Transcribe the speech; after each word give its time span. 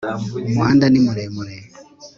umuhanda 0.49 0.85
ni 0.89 0.99
muremure 1.05 1.57